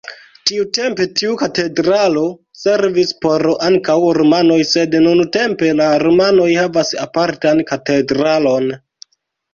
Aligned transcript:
Tiutempe 0.49 1.05
tiu 1.19 1.33
katedralo 1.41 2.23
servis 2.61 3.11
por 3.25 3.45
ankaŭ 3.67 3.99
rumanoj, 4.19 4.57
sed 4.73 4.97
nuntempe 5.09 5.71
la 5.83 5.91
rumanoj 6.07 6.49
havas 6.63 6.95
apartan 7.07 7.63
katedralon. 7.73 8.75